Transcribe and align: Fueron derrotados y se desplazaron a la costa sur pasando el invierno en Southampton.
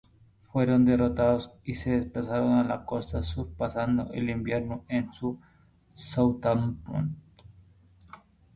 Fueron 0.51 0.83
derrotados 0.83 1.51
y 1.63 1.75
se 1.75 1.91
desplazaron 1.91 2.53
a 2.53 2.63
la 2.63 2.85
costa 2.85 3.21
sur 3.21 3.53
pasando 3.53 4.09
el 4.13 4.31
invierno 4.31 4.83
en 4.87 5.11
Southampton. 5.93 7.17